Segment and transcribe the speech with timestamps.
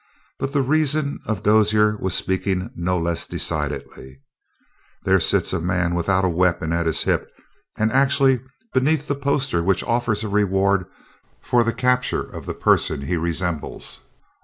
[0.39, 4.19] But the reason of Dozier was speaking no less decidedly:
[5.03, 7.29] "There sits a man without a weapon at his hip
[7.77, 8.41] and actually
[8.73, 10.85] beneath the poster which offers a reward
[11.39, 13.99] for the capture of the person he resembles.